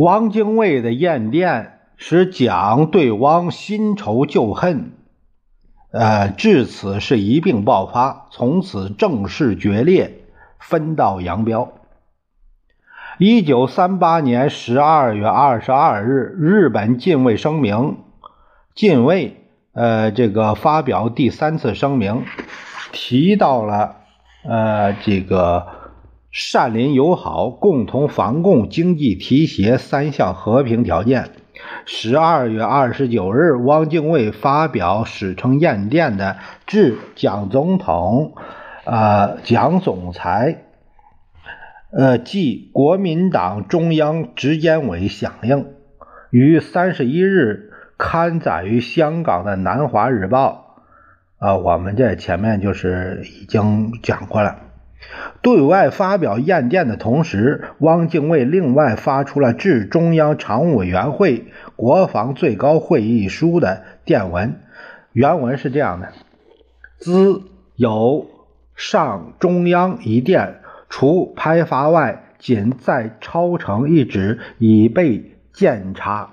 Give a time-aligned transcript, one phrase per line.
[0.00, 4.92] 汪精卫的宴奠使蒋对汪新仇旧恨，
[5.92, 10.22] 呃，至此是一并爆发，从此正式决裂，
[10.58, 11.72] 分道扬镳。
[13.18, 17.98] 一九三八年十二月二十二日，日本近卫声明，
[18.74, 19.44] 近卫
[19.74, 22.24] 呃这个发表第三次声明，
[22.90, 23.96] 提到了
[24.44, 25.78] 呃这个。
[26.30, 31.30] 善邻友好、共同防共、经济提携三项和平条件。
[31.84, 38.34] 十二月二十九日，汪精卫发表史称唁电的致蒋总统、
[38.84, 40.62] 呃蒋总裁、
[41.92, 45.66] 呃暨国民党中央执监委响应，
[46.30, 50.76] 于三十一日刊载于香港的《南华日报》。
[51.44, 54.69] 啊，我们这前面就是已经讲过了。
[55.42, 64.60] 对外发表唁电的同时，汪精卫另外发出了致中央常务委员会国防最高会议书的电文。
[65.12, 66.10] 原文是这样的
[67.00, 67.42] ：“兹
[67.76, 68.26] 有
[68.76, 76.30] 上中央一电，除拍发外，仅在超城一旨，已被检查。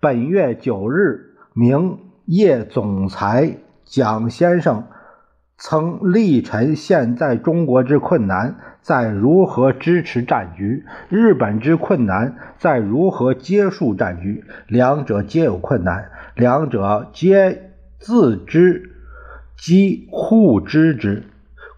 [0.00, 4.84] 本月九日，明叶总裁蒋先生。”
[5.64, 14.42] 曾力陈现在中国之困难在如何支持战局，日本之困难在如何结束战局。
[14.66, 17.70] 两者皆有困难，两者皆
[18.00, 18.90] 自知
[19.56, 21.22] 即互知之，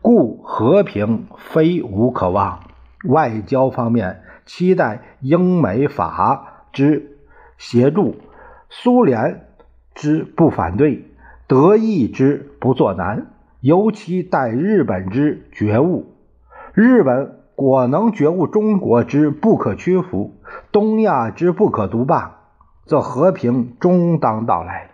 [0.00, 2.60] 故和平非无可望。
[3.06, 7.18] 外交方面，期待英美法之
[7.58, 8.16] 协助，
[8.70, 9.44] 苏联
[9.94, 11.04] 之不反对，
[11.46, 13.26] 德意之不作难。
[13.64, 16.16] 尤其待日本之觉悟，
[16.74, 20.34] 日本果能觉悟中国之不可屈服，
[20.70, 22.40] 东亚之不可独霸，
[22.84, 24.90] 则和平终当到来。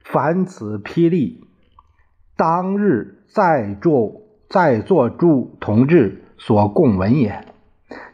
[0.00, 1.46] 凡此霹雳，
[2.36, 7.46] 当日在座在座诸同志所共闻也。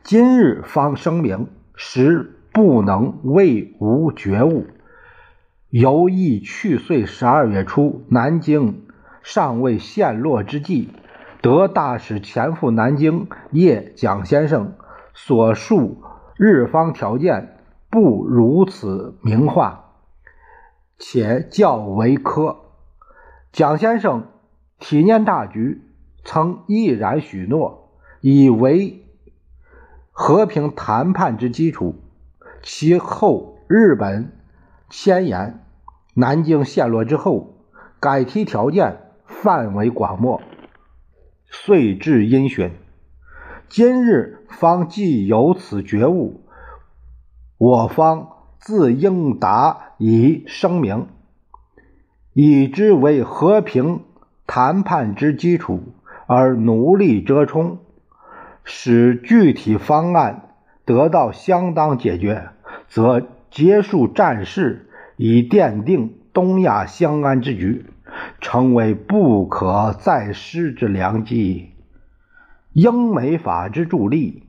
[0.04, 4.66] 今日方声明，实不能谓无觉悟。
[5.70, 8.85] 犹忆去岁十二月初，南京。
[9.26, 10.88] 尚未陷落之际，
[11.42, 14.74] 得大使前赴南京，谒蒋先生
[15.14, 16.00] 所述
[16.36, 17.58] 日方条件
[17.90, 19.94] 不如此明化，
[20.96, 22.58] 且较为苛。
[23.50, 24.28] 蒋先生
[24.78, 25.82] 体念大局，
[26.22, 29.04] 曾毅然许诺，以为
[30.12, 31.96] 和平谈判之基础。
[32.62, 34.38] 其后日本
[34.88, 35.64] 迁延，
[36.14, 37.56] 南京陷落之后，
[37.98, 39.00] 改提条件。
[39.46, 40.42] 范围广漠，
[41.48, 42.72] 遂至阴循。
[43.68, 46.40] 今日方既有此觉悟，
[47.56, 51.06] 我方自应答以声明，
[52.32, 54.00] 以之为和平
[54.48, 55.80] 谈判之基础，
[56.26, 57.78] 而努力折冲，
[58.64, 62.48] 使具体方案得到相当解决，
[62.88, 67.86] 则结束战事，以奠定东亚相安之局。
[68.40, 71.70] 成为不可再失之良机。
[72.72, 74.44] 英美法之助力，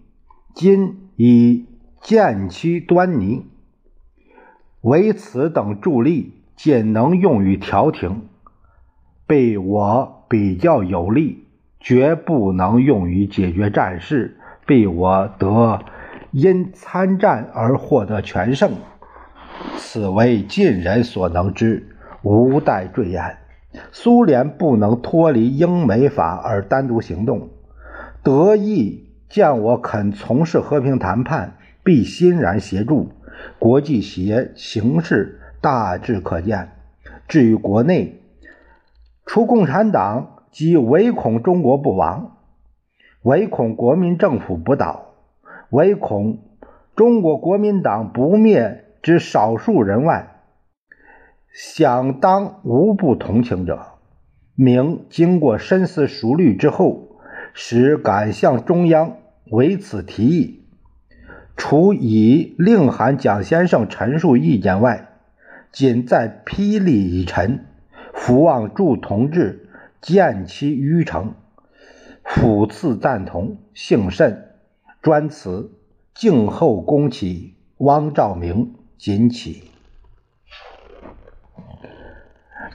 [0.54, 1.66] 今已
[2.02, 3.46] 见其端倪。
[4.82, 8.28] 唯此等助力，仅能用于调停，
[9.26, 11.46] 被我比较有利，
[11.80, 15.80] 绝不能用于解决战事，被我得
[16.32, 18.74] 因参战而获得全胜。
[19.78, 23.38] 此为尽人所能之，无待赘言。
[23.92, 27.50] 苏联不能脱离英美法而单独行动，
[28.24, 33.10] 德意见我肯从事和平谈判，必欣然协助。
[33.60, 36.70] 国际协形势大致可见。
[37.28, 38.22] 至于国内，
[39.26, 42.38] 除共产党即唯恐中国不亡，
[43.22, 45.14] 唯恐国民政府不倒，
[45.70, 46.40] 唯恐
[46.96, 50.37] 中国国民党不灭之少数人外。
[51.60, 53.84] 想当无不同情者。
[54.54, 57.18] 明经过深思熟虑之后，
[57.56, 59.18] 使敢向中央
[59.50, 60.62] 为此提议。
[61.56, 65.08] 除已令函蒋先生陈述意见外，
[65.72, 67.66] 仅在霹雳已陈，
[68.14, 69.68] 福望祝同志
[70.00, 71.34] 见其愚诚，
[72.24, 74.52] 俯次赞同，幸甚。
[75.02, 75.72] 专此，
[76.14, 77.56] 静候恭启。
[77.78, 79.64] 汪兆铭谨起。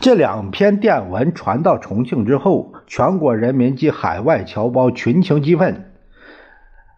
[0.03, 5.93] 这两篇电文传到重庆之后，全国人民及海外侨胞群情激愤。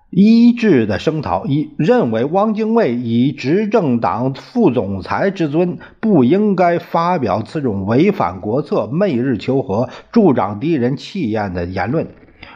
[0.09, 12.07] 一致的声讨，一认为汪精卫以执政党副总裁之尊，不应该发表此种违反国策、媚日求和、助长敌人气焰的言论。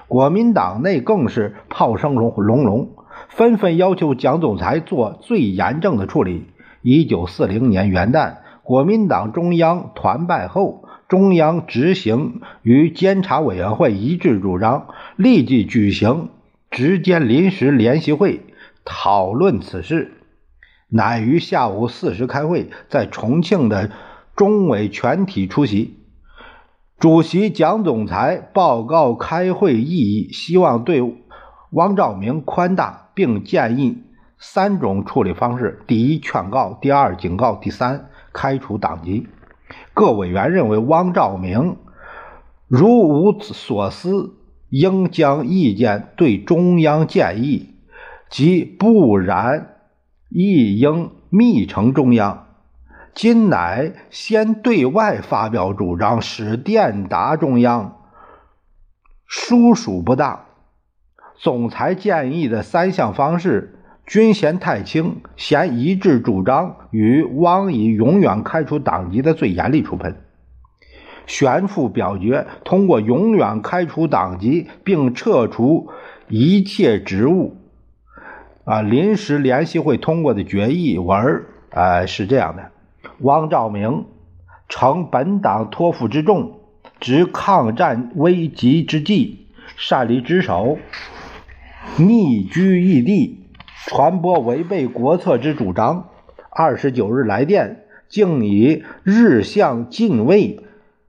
[0.07, 2.89] 国民党内更是炮声隆隆隆，
[3.29, 6.47] 纷纷要求蒋总裁做最严正的处理。
[6.81, 8.37] 一九四零年元旦，
[8.69, 16.29] 国民党中央团败后，中央执行与监察委员会一致主张，立即举行。
[16.71, 18.43] 直监临时联席会
[18.85, 20.13] 讨论此事，
[20.91, 23.91] 乃于下午四时开会，在重庆的
[24.37, 25.97] 中委全体出席。
[26.99, 31.03] 主席蒋总裁报告开会意义，希望对
[31.71, 34.03] 汪兆铭宽大，并建议
[34.39, 39.27] 三种处理方式：第一，劝告；第二，警告；第三，开除党籍。
[39.93, 41.77] 各委员认为，汪兆铭
[42.69, 44.35] 如无所思。
[44.71, 47.75] 应将意见对中央建议，
[48.29, 49.77] 即不然
[50.29, 52.49] 亦应密呈中央。
[53.15, 57.97] 今乃先对外发表主张，使电达中央，
[59.27, 60.45] 殊属不当。
[61.35, 63.78] 总裁建议的三项方式
[64.09, 70.17] 军衔太轻，嫌一致主张与汪以永远开除党籍的最严厉处分。
[71.27, 75.91] 悬复表决通过永远开除党籍并撤除
[76.27, 77.59] 一切职务。
[78.65, 82.71] 啊，临时联席会通过的决议文啊是这样的：
[83.19, 84.07] 汪兆铭
[84.71, 86.61] 承本党托付之重，
[86.99, 90.79] 执抗战危急之际，擅离职守，
[91.99, 93.41] 匿居异地，
[93.89, 96.11] 传播违背国策之主张。
[96.51, 100.61] 二十九日来电，竟以日向近卫。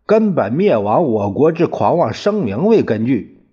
[0.06, 3.44] 根本灭亡我国之狂妄声明为根据，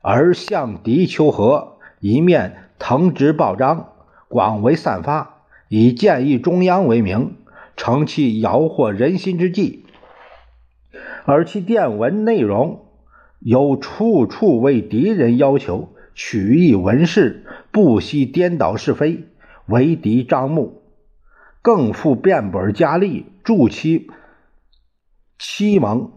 [0.00, 3.92] 而向敌求和，一面腾直报章，
[4.26, 7.36] 广为散发，以建议中央为名，
[7.76, 9.86] 成其摇惑人心之计。
[11.24, 12.86] 而其电文内容
[13.38, 19.24] 有处处为敌人要求，取意文事，不惜颠倒是非，
[19.66, 20.82] 为敌张目，
[21.62, 24.10] 更复变本加厉，助其。
[25.38, 26.12] 欺蒙，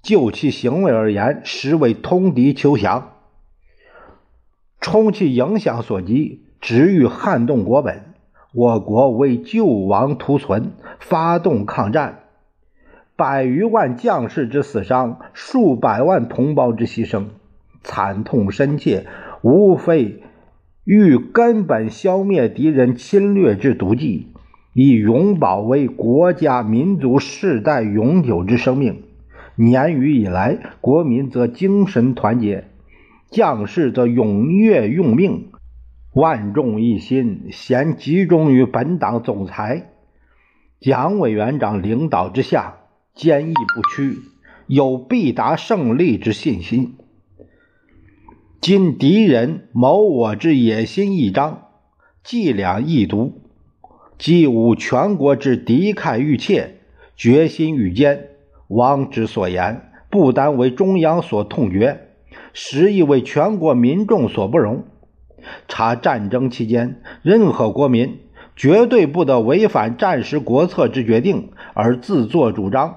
[0.00, 3.16] 就其行为而言，实为通敌求降。
[4.80, 8.14] 冲其影响所及，直欲撼动国本。
[8.54, 12.24] 我国为救亡图存，发动抗战，
[13.16, 17.28] 百余万将士之死伤，数百万同胞之牺牲，
[17.82, 19.06] 惨痛深切，
[19.40, 20.22] 无非
[20.84, 24.28] 欲根本消灭敌人侵略之毒计。
[24.74, 29.02] 以永保为国家民族世代永久之生命。
[29.54, 32.64] 年余以来，国民则精神团结，
[33.30, 35.48] 将士则踊跃用命，
[36.14, 39.90] 万众一心，先集中于本党总裁
[40.80, 42.76] 蒋委员长领导之下，
[43.14, 44.16] 坚毅不屈，
[44.66, 46.94] 有必达胜利之信心。
[48.62, 51.62] 今敌人谋我之野心一张，
[52.22, 53.40] 伎俩易毒。
[54.18, 56.76] 既无全国之敌忾欲切，
[57.16, 58.28] 决心欲坚。
[58.68, 62.06] 王之所言，不单为中央所痛绝，
[62.52, 64.84] 实亦为全国民众所不容。
[65.66, 68.20] 查战争期间，任何国民
[68.54, 72.90] 绝对不得违反战时国策之决定而自作主张；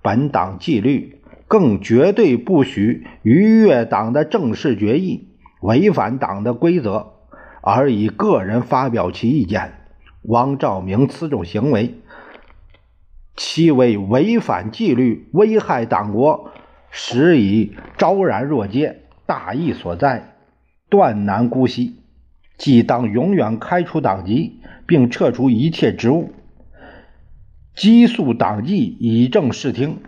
[0.00, 5.28] 本党纪律更绝对不许逾越党的正式决议，
[5.60, 7.12] 违反党的规则
[7.62, 9.74] 而以个人发表其意见。
[10.22, 11.94] 汪兆铭此种行为，
[13.36, 16.50] 其为违反纪律、危害党国，
[16.90, 20.36] 实已昭然若揭，大义所在，
[20.88, 21.96] 断难姑息。
[22.56, 26.32] 即当永远开除党籍，并撤除一切职务，
[27.74, 29.98] 激素党纪，以正视听。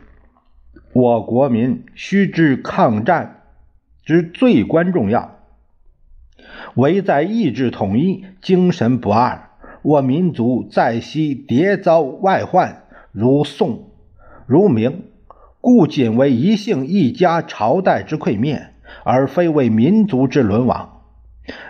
[0.96, 3.42] 我国民须知抗战
[4.02, 5.36] 之最关重要，
[6.74, 9.50] 唯在意志统一，精神不二。
[9.82, 13.90] 我民族在昔迭遭外患，如宋、
[14.46, 15.02] 如明，
[15.60, 18.68] 故仅为一姓一家朝代之溃灭，
[19.04, 21.02] 而非为民族之沦亡。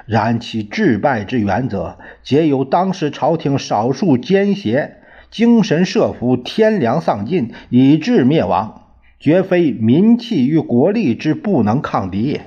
[0.06, 4.98] 然其治败之原则，皆由当时朝廷少数奸邪
[5.32, 8.85] 精神设伏、天良丧尽，以致灭亡，
[9.18, 12.42] 绝非民气与国力之不能抗敌也。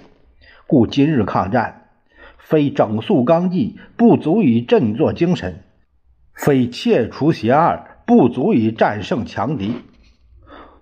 [0.68, 1.90] 故今日抗战，
[2.38, 5.64] 非整肃纲纪不足以振作精神，
[6.34, 9.74] 非切除邪二不足以战胜强敌。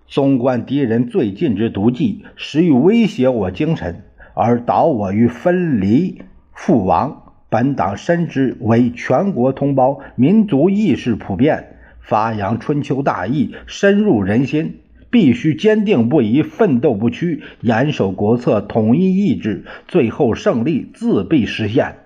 [0.08, 4.04] 纵观敌人最近之毒计，实欲威胁我精神，
[4.34, 6.22] 而导我于分离。
[6.54, 14.80] 父王，本党深知为全国同胞，民族意识普遍，发扬春秋大义，深入人心，
[15.10, 21.98] 必须坚定不移，奋斗不屈，严守国策，统一意志，最后胜利自必实现。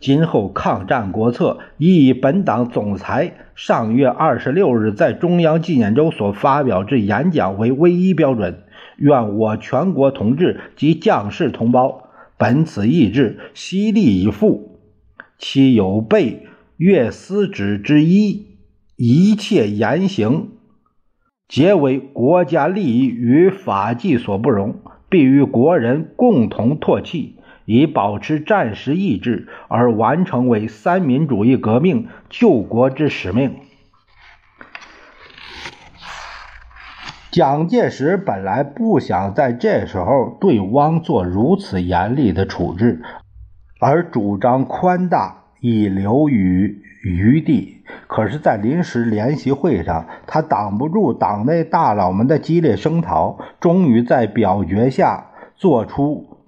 [0.00, 8.62] 今后抗战国策，亦以本党总裁上月二十六日在中央纪念周所发表之演讲为唯一标准。
[8.98, 12.10] 愿我全国同志及将士同胞。
[12.36, 14.78] 本此意志，悉力以赴，
[15.38, 16.36] 其有悖
[16.76, 18.46] 越思旨之一，
[18.94, 20.48] 一切言行，
[21.48, 33.56] 皆为国家利益与法纪所不容，必与国人共同唾弃，以保持战时意志，而完成为三民主义革命救国之使命。
[37.30, 43.02] 蒋介石本来不想在这时候对汪做如此严厉的处置，
[43.80, 47.82] 而主张宽大以留予余地。
[48.06, 56.38] 可是，在临时联席会上，他挡不住党内大佬们的激烈声讨，终于在表决下做出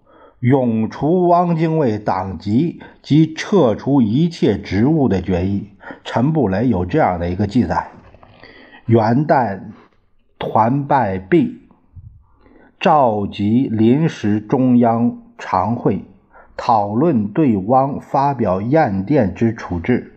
[0.40, 5.70] 永除汪精卫党籍及撤除一切职务的决议。
[6.04, 7.88] 陈布雷有这样的一个记载：
[8.86, 9.60] 元旦。
[10.42, 11.68] 团拜毕，
[12.80, 16.02] 召集临时中央常会，
[16.62, 20.12] 讨论对汪发表唁电之处置。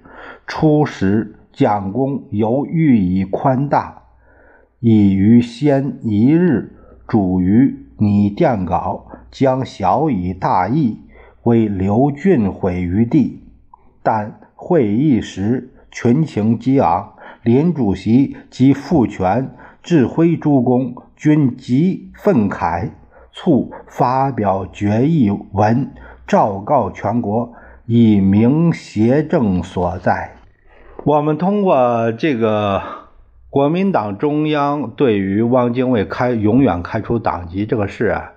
[0.45, 4.01] 初时，蒋公犹欲以宽大，
[4.81, 6.75] 已于先一日
[7.07, 10.97] 主于拟电稿，将小以大义，
[11.43, 13.41] 为刘俊毁于地。
[14.03, 19.49] 但会议时群情激昂，林主席及傅权。
[19.81, 22.89] 指挥诸公均极愤慨，
[23.33, 25.91] 促发表决议文，
[26.25, 27.53] 昭告全国，
[27.85, 30.31] 以明邪正所在。
[31.05, 32.81] 我们通过这个
[33.49, 38.31] 国民党中央对于汪精卫开永远开除党籍这个事啊，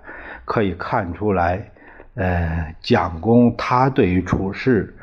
[0.45, 1.71] 可以看出来，
[2.15, 4.95] 呃，蒋公他对于处事，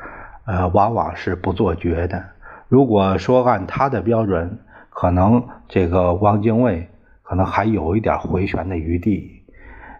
[0.45, 2.23] 呃，往往是不做绝的。
[2.67, 6.87] 如果说按他的标准，可能这个汪精卫
[7.23, 9.43] 可能还有一点回旋的余地，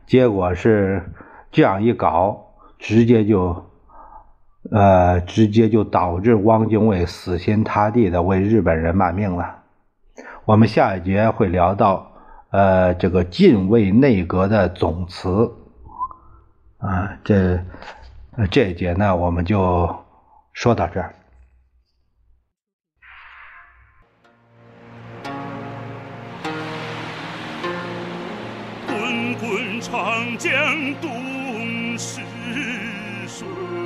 [0.05, 1.11] 结果是
[1.51, 2.44] 这样一搞，
[2.79, 3.65] 直接就，
[4.71, 9.63] 呃，直接就导致汪精卫死心塌地的为日本人卖命了。
[10.45, 12.11] 我们下一节会聊到，
[12.51, 15.51] 呃，这个近卫内阁的总辞，
[16.77, 17.59] 啊，这
[18.51, 19.95] 这一节呢，我们就
[20.53, 21.15] 说到这儿。
[29.87, 30.51] 长江
[30.99, 32.19] 东逝
[33.27, 33.84] 水。